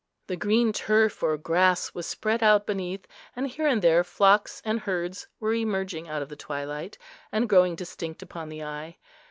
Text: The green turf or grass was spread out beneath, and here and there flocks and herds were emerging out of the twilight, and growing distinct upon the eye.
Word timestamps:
The 0.25 0.35
green 0.35 0.73
turf 0.73 1.21
or 1.21 1.37
grass 1.37 1.93
was 1.93 2.07
spread 2.07 2.41
out 2.41 2.65
beneath, 2.65 3.05
and 3.35 3.47
here 3.47 3.67
and 3.67 3.83
there 3.83 4.03
flocks 4.03 4.59
and 4.65 4.79
herds 4.79 5.27
were 5.39 5.53
emerging 5.53 6.07
out 6.07 6.23
of 6.23 6.29
the 6.29 6.35
twilight, 6.35 6.97
and 7.31 7.47
growing 7.47 7.75
distinct 7.75 8.23
upon 8.23 8.49
the 8.49 8.63
eye. 8.63 8.97